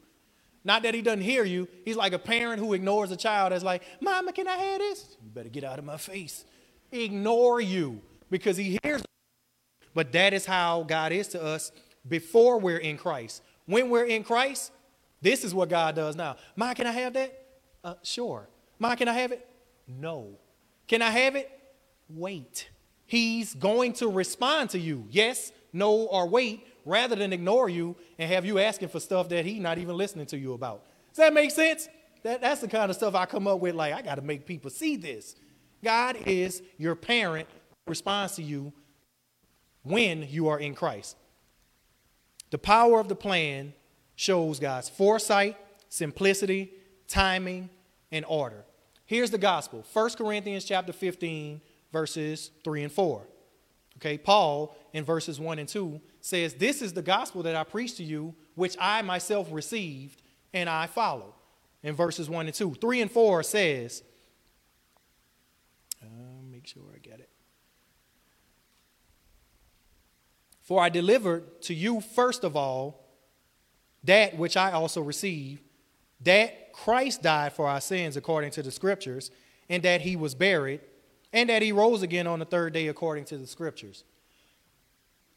[0.64, 1.68] Not that he doesn't hear you.
[1.84, 5.18] He's like a parent who ignores a child that's like, Mama, can I have this?
[5.24, 6.46] You better get out of my face.
[6.92, 9.04] Ignore you because he hears.
[9.94, 11.72] But that is how God is to us
[12.08, 13.44] before we're in Christ.
[13.66, 14.72] When we're in Christ,
[15.26, 16.36] this is what God does now.
[16.56, 17.34] Ma, can I have that?
[17.84, 18.48] Uh, sure.
[18.78, 19.46] Ma, can I have it?
[19.88, 20.38] No.
[20.88, 21.50] Can I have it?
[22.08, 22.70] Wait.
[23.08, 25.08] He's going to respond to you.
[25.10, 29.46] Yes, no, or wait, rather than ignore you and have you asking for stuff that
[29.46, 30.84] he's not even listening to you about.
[31.10, 31.90] Does that make sense?
[32.22, 33.74] That, that's the kind of stuff I come up with.
[33.74, 35.36] Like, I got to make people see this.
[35.84, 37.48] God is your parent,
[37.88, 38.74] responds to you
[39.82, 41.18] when you are in Christ.
[42.52, 43.74] The power of the plan
[44.16, 45.58] shows God's foresight,
[45.90, 46.72] simplicity,
[47.08, 47.70] timing,
[48.12, 48.64] and order.
[49.06, 53.28] Here's the gospel 1 Corinthians chapter 15, verses 3 and 4.
[53.98, 57.96] Okay, Paul in verses 1 and 2 says, This is the gospel that I preach
[57.98, 60.22] to you, which I myself received
[60.54, 61.36] and I follow.
[61.84, 62.76] In verses 1 and 2.
[62.76, 64.04] 3 and 4 says,
[66.02, 67.30] uh, make sure I get it.
[70.62, 73.05] For I delivered to you first of all
[74.06, 75.62] that which I also received,
[76.22, 79.32] that Christ died for our sins according to the scriptures,
[79.70, 80.82] and that he was buried,
[81.34, 84.04] and that he rose again on the third day according to the scriptures.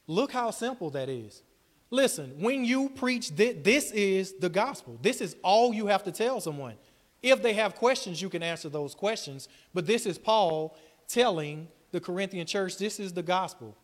[0.06, 1.42] Look how simple that is.
[1.90, 4.98] Listen, when you preach, that this is the gospel.
[5.00, 6.74] This is all you have to tell someone.
[7.22, 9.48] If they have questions, you can answer those questions.
[9.74, 10.76] But this is Paul
[11.08, 13.76] telling the Corinthian church this is the gospel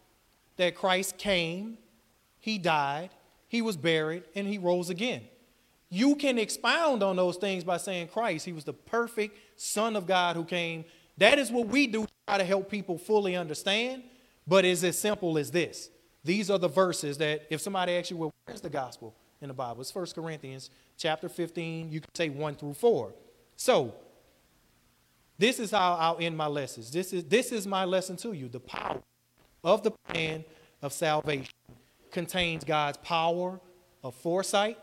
[0.57, 1.79] that Christ came,
[2.38, 3.11] he died,
[3.55, 5.23] he was buried, and he rose again.
[5.88, 10.09] You can expound on those things by saying Christ, he was the perfect Son of
[10.09, 10.85] God who came.
[11.19, 14.03] That is what we do to try to help people fully understand,
[14.45, 15.88] but it's as simple as this.
[16.25, 19.55] These are the verses that if somebody asks you, well, where's the gospel in the
[19.55, 19.83] Bible?
[19.83, 21.93] It's 1 Corinthians chapter 15.
[21.93, 23.14] You can say 1 through 4.
[23.55, 23.95] So,
[25.38, 26.90] this is how I'll end my lessons.
[26.90, 28.49] This is, this is my lesson to you.
[28.49, 29.01] The power
[29.62, 30.45] of the plan
[30.83, 31.55] of salvation
[32.14, 33.61] contains God's power
[34.03, 34.79] of foresight,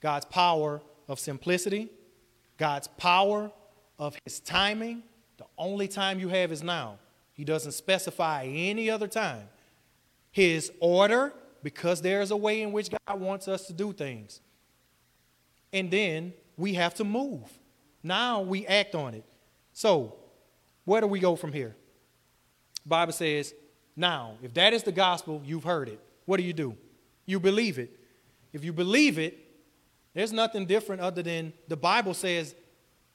[0.00, 1.88] God's power of simplicity,
[2.58, 3.50] God's power
[3.98, 5.02] of his timing.
[5.38, 6.98] The only time you have is now.
[7.32, 9.48] He doesn't specify any other time.
[10.30, 11.32] His order,
[11.62, 14.40] because there's a way in which God wants us to do things.
[15.72, 17.48] And then we have to move.
[18.02, 19.24] Now we act on it.
[19.72, 20.16] So,
[20.84, 21.74] where do we go from here?
[22.84, 23.54] Bible says,
[23.96, 26.00] now, if that is the gospel, you've heard it.
[26.24, 26.76] What do you do?
[27.26, 27.98] You believe it.
[28.52, 29.38] If you believe it,
[30.14, 32.54] there's nothing different other than the Bible says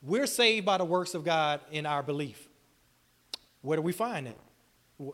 [0.01, 2.49] we're saved by the works of God in our belief.
[3.61, 4.37] Where do we find it?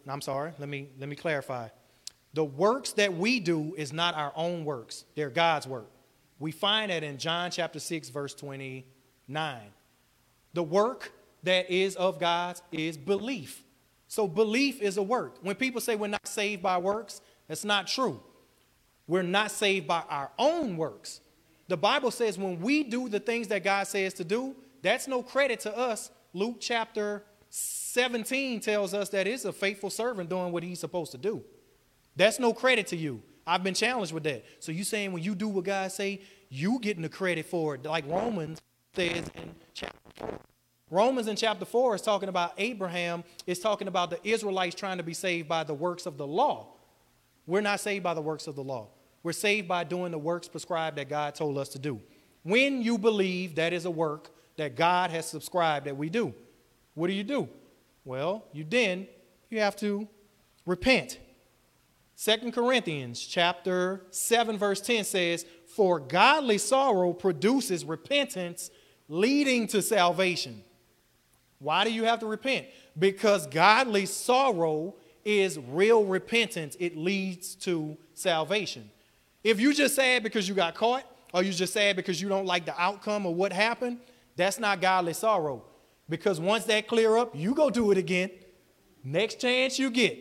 [0.08, 1.69] I'm sorry, let me, let me clarify.
[2.34, 5.89] The works that we do is not our own works, they're God's work.
[6.38, 9.62] We find that in John chapter 6, verse 29.
[10.53, 13.63] The work that is of God's is belief.
[14.08, 15.38] So belief is a work.
[15.41, 18.21] When people say we're not saved by works, that's not true.
[19.08, 21.21] We're not saved by our own works.
[21.67, 25.23] The Bible says when we do the things that God says to do, that's no
[25.23, 26.12] credit to us.
[26.34, 31.17] Luke chapter 17 tells us that it's a faithful servant doing what he's supposed to
[31.17, 31.43] do.
[32.15, 33.21] That's no credit to you.
[33.47, 34.43] I've been challenged with that.
[34.60, 37.86] So you saying when you do what God say, you getting the credit for it,
[37.86, 38.62] like Romans
[38.95, 40.39] says in chapter 4.
[40.91, 45.04] Romans in chapter 4 is talking about Abraham, is talking about the Israelites trying to
[45.04, 46.75] be saved by the works of the law.
[47.48, 48.89] We're not saved by the works of the law.
[49.23, 52.02] We're saved by doing the works prescribed that God told us to do.
[52.43, 56.33] When you believe that is a work that God has subscribed that we do,
[56.93, 57.50] what do you do?
[58.04, 59.08] Well, you then
[59.50, 60.08] you have to
[60.65, 61.19] repent.
[62.15, 68.69] Second Corinthians chapter 7 verse 10 says, "For godly sorrow produces repentance
[69.10, 70.63] leading to salvation."
[71.60, 72.67] Why do you have to repent?
[72.98, 74.96] Because godly sorrow
[75.26, 76.78] is real repentance.
[76.80, 78.90] It leads to salvation.
[79.44, 81.04] If you just sad because you got caught,
[81.34, 84.00] or you just sad because you don't like the outcome of what happened,
[84.38, 85.63] that's not godly sorrow.
[86.08, 88.30] Because once that clear up, you go do it again.
[89.04, 90.17] Next chance you get.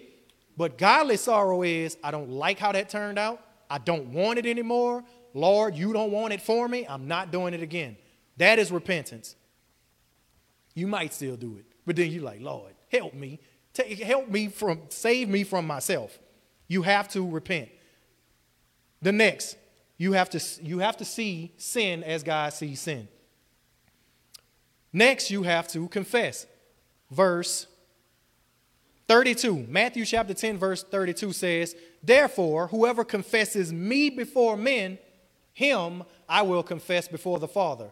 [0.57, 3.41] But godly sorrow is, I don't like how that turned out.
[3.69, 5.05] I don't want it anymore.
[5.35, 6.87] Lord, you don't want it for me.
[6.89, 7.97] I'm not doing it again.
[8.37, 9.37] That is repentance.
[10.75, 13.41] You might still do it, but then you're like, Lord, help me.
[13.75, 16.19] Take, help me from, save me from myself.
[16.69, 17.69] You have to repent.
[19.03, 19.57] The next,
[19.99, 23.09] you have to, you have to see sin as God sees sin.
[24.93, 26.47] Next, you have to confess.
[27.11, 27.67] Verse
[29.09, 34.99] 32, Matthew chapter 10, verse 32 says, Therefore, whoever confesses me before men,
[35.53, 37.91] him I will confess before the Father.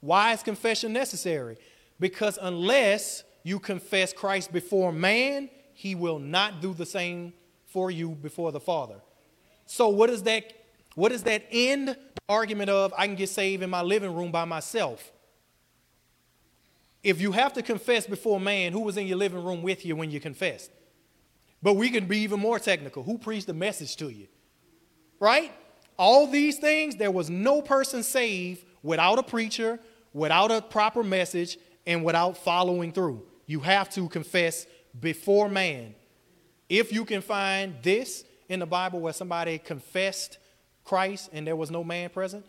[0.00, 1.56] Why is confession necessary?
[2.00, 7.32] Because unless you confess Christ before man, he will not do the same
[7.66, 8.96] for you before the Father.
[9.66, 10.52] So what is that
[10.94, 11.96] what is that end
[12.28, 15.12] argument of I can get saved in my living room by myself?
[17.02, 19.94] If you have to confess before man, who was in your living room with you
[19.94, 20.70] when you confessed?
[21.62, 23.02] But we can be even more technical.
[23.02, 24.28] Who preached the message to you?
[25.18, 25.52] Right?
[25.98, 29.80] All these things, there was no person saved without a preacher,
[30.12, 33.26] without a proper message, and without following through.
[33.46, 34.66] You have to confess
[34.98, 35.94] before man.
[36.68, 40.38] If you can find this in the Bible where somebody confessed
[40.84, 42.44] Christ and there was no man present,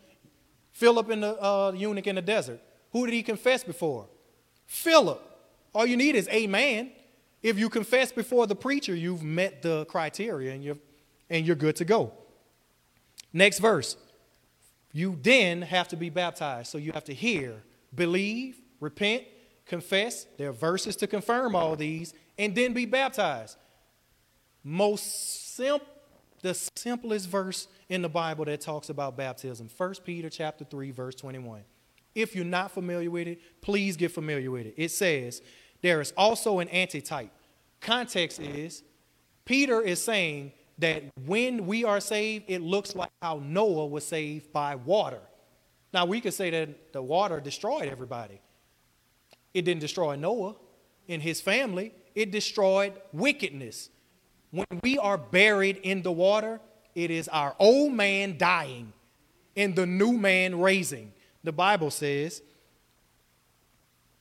[0.72, 2.60] Philip in the uh, eunuch in the desert,
[2.92, 4.06] who did he confess before?
[4.66, 5.22] Philip.
[5.74, 6.90] All you need is a man.
[7.42, 10.78] If you confess before the preacher, you've met the criteria and you're,
[11.28, 12.12] and you're good to go.
[13.32, 13.96] Next verse.
[14.92, 16.70] You then have to be baptized.
[16.70, 17.62] So you have to hear,
[17.94, 19.24] believe, repent,
[19.66, 20.26] confess.
[20.38, 23.56] There are verses to confirm all these, and then be baptized.
[24.62, 25.86] Most simple,
[26.42, 29.68] the simplest verse in the Bible that talks about baptism.
[29.76, 31.62] 1 Peter chapter 3, verse 21.
[32.14, 34.74] If you're not familiar with it, please get familiar with it.
[34.76, 35.42] It says,
[35.82, 37.30] There is also an antitype.
[37.80, 38.82] Context is,
[39.44, 44.52] Peter is saying that when we are saved, it looks like how Noah was saved
[44.52, 45.20] by water.
[45.92, 48.40] Now, we could say that the water destroyed everybody.
[49.56, 50.54] It didn't destroy Noah
[51.08, 53.88] and his family, it destroyed wickedness.
[54.50, 56.60] When we are buried in the water,
[56.94, 58.92] it is our old man dying
[59.56, 61.10] and the new man raising.
[61.42, 62.42] The Bible says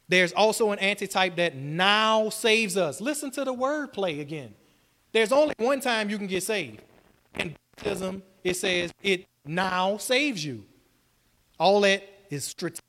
[0.08, 3.02] there's also an antitype that now saves us.
[3.02, 4.56] Listen to the word play again.
[5.12, 6.82] There's only one time you can get saved.
[7.38, 10.64] In baptism, it says it now saves you.
[11.60, 12.80] All that is strategic,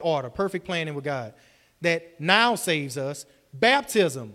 [0.00, 1.34] order, perfect planning with God
[1.80, 3.26] that now saves us.
[3.52, 4.34] Baptism.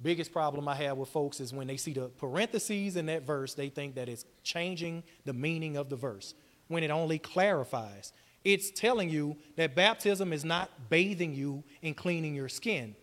[0.00, 3.54] Biggest problem I have with folks is when they see the parentheses in that verse,
[3.54, 6.34] they think that it's changing the meaning of the verse
[6.66, 8.12] when it only clarifies.
[8.44, 12.96] It's telling you that baptism is not bathing you and cleaning your skin.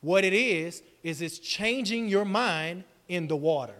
[0.00, 3.74] What it is, is it's changing your mind in the water.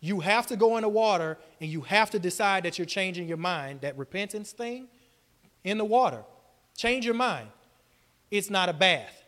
[0.00, 3.26] You have to go in the water and you have to decide that you're changing
[3.26, 4.86] your mind, that repentance thing,
[5.64, 6.22] in the water.
[6.78, 7.48] Change your mind.
[8.30, 9.24] It's not a bath.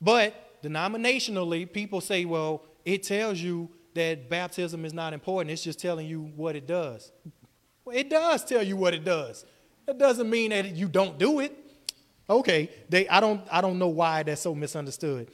[0.00, 5.50] But denominationally, people say, well, it tells you that baptism is not important.
[5.50, 7.10] It's just telling you what it does.
[7.84, 9.44] Well, it does tell you what it does.
[9.86, 11.58] That doesn't mean that you don't do it.
[12.30, 15.28] Okay, they, I, don't, I don't know why that's so misunderstood.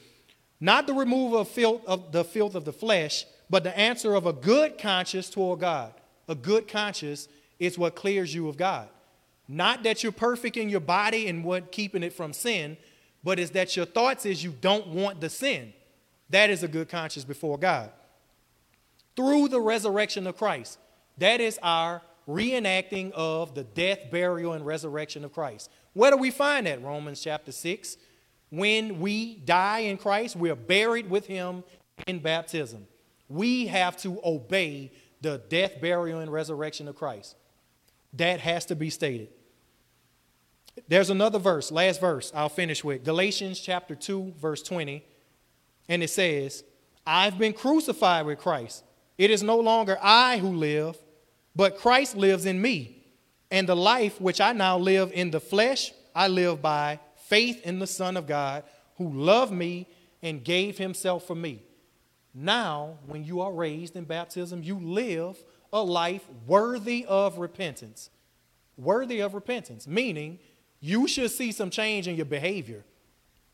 [0.59, 4.27] Not the removal of, filth, of the filth of the flesh, but the answer of
[4.27, 5.93] a good conscience toward God.
[6.29, 8.89] A good conscience is what clears you of God.
[9.49, 12.77] Not that you're perfect in your body and what keeping it from sin,
[13.25, 15.73] but is that your thoughts is you don't want the sin.
[16.31, 17.91] That is a good conscience before God.
[19.17, 20.79] Through the resurrection of Christ,
[21.17, 25.71] that is our reenacting of the death, burial, and resurrection of Christ.
[25.95, 26.83] Where do we find that?
[26.83, 27.97] Romans chapter 6.
[28.51, 31.65] When we die in Christ, we are buried with him
[32.07, 32.87] in baptism.
[33.29, 37.35] We have to obey the death, burial, and resurrection of Christ.
[38.13, 39.29] That has to be stated.
[40.87, 45.05] There's another verse, last verse I'll finish with Galatians chapter 2, verse 20.
[45.89, 46.63] And it says,
[47.07, 48.85] I've been crucified with Christ.
[49.17, 50.97] It is no longer I who live,
[51.57, 53.07] but Christ lives in me.
[53.51, 57.79] And the life which I now live in the flesh, I live by faith in
[57.79, 58.65] the Son of God
[58.97, 59.87] who loved me
[60.23, 61.63] and gave himself for me.
[62.35, 68.11] Now, when you are raised in baptism, you live a life worthy of repentance.
[68.77, 70.39] Worthy of repentance, meaning
[70.81, 72.85] you should see some change in your behavior.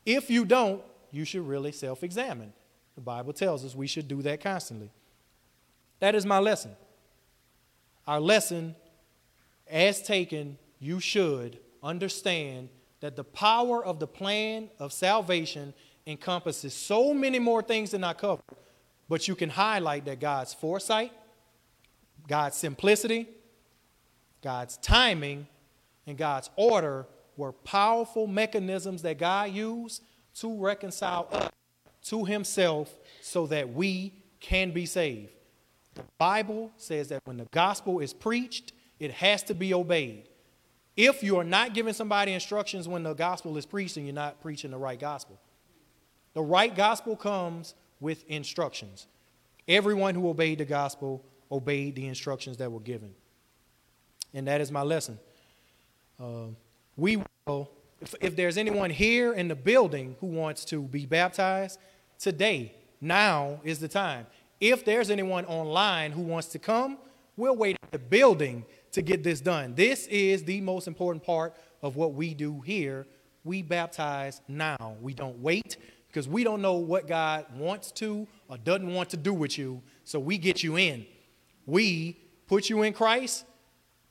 [0.05, 2.53] If you don't, you should really self examine.
[2.95, 4.91] The Bible tells us we should do that constantly.
[5.99, 6.75] That is my lesson.
[8.07, 8.75] Our lesson,
[9.67, 12.69] as taken, you should understand
[12.99, 15.73] that the power of the plan of salvation
[16.07, 18.43] encompasses so many more things than I covered,
[19.09, 21.11] but you can highlight that God's foresight,
[22.27, 23.27] God's simplicity,
[24.41, 25.47] God's timing,
[26.05, 27.07] and God's order
[27.37, 30.03] were powerful mechanisms that God used
[30.35, 31.51] to reconcile us
[32.03, 35.31] to Himself so that we can be saved.
[35.95, 40.29] The Bible says that when the gospel is preached, it has to be obeyed.
[40.95, 44.41] If you are not giving somebody instructions when the gospel is preached, then you're not
[44.41, 45.39] preaching the right gospel.
[46.33, 49.07] The right gospel comes with instructions.
[49.67, 53.13] Everyone who obeyed the gospel obeyed the instructions that were given.
[54.33, 55.17] And that is my lesson.
[56.19, 56.47] Uh,
[56.97, 57.71] we will,
[58.01, 61.79] if, if there's anyone here in the building who wants to be baptized,
[62.19, 64.27] today, now is the time.
[64.59, 66.97] If there's anyone online who wants to come,
[67.35, 69.75] we'll wait at the building to get this done.
[69.75, 73.05] This is the most important part of what we do here.
[73.43, 74.95] We baptize now.
[75.01, 75.77] We don't wait
[76.07, 79.81] because we don't know what God wants to or doesn't want to do with you.
[80.05, 81.05] So we get you in.
[81.65, 82.17] We
[82.47, 83.45] put you in Christ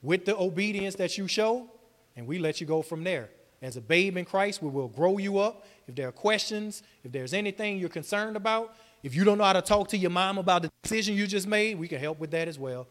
[0.01, 1.67] with the obedience that you show,
[2.15, 3.29] and we let you go from there.
[3.61, 5.65] As a babe in Christ, we will grow you up.
[5.87, 9.53] If there are questions, if there's anything you're concerned about, if you don't know how
[9.53, 12.31] to talk to your mom about the decision you just made, we can help with
[12.31, 12.87] that as well.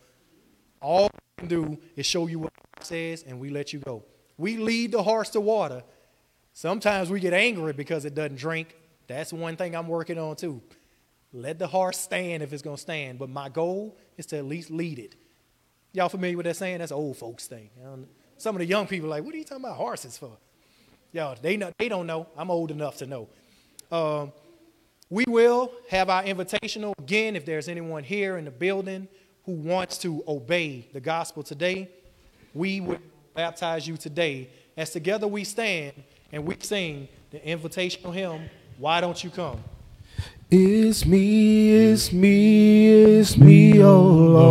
[0.80, 4.04] All we can do is show you what God says, and we let you go.
[4.36, 5.82] We lead the horse to water.
[6.52, 8.74] Sometimes we get angry because it doesn't drink.
[9.06, 10.62] That's one thing I'm working on too.
[11.32, 13.18] Let the horse stand if it's going to stand.
[13.18, 15.16] But my goal is to at least lead it.
[15.92, 16.78] Y'all familiar with that saying?
[16.78, 17.70] That's old folks thing.
[18.38, 20.30] Some of the young people like, what are you talking about horses for?
[21.12, 22.26] Y'all, they, know, they don't know.
[22.36, 23.28] I'm old enough to know.
[23.92, 24.32] Um,
[25.10, 29.06] we will have our invitational again if there's anyone here in the building
[29.44, 31.88] who wants to obey the gospel today,
[32.54, 32.98] we will
[33.34, 34.48] baptize you today.
[34.76, 35.92] As together we stand
[36.32, 39.62] and we sing the invitational hymn, Why Don't You Come?
[40.50, 44.44] It's me, it's me, it's me, oh Lord.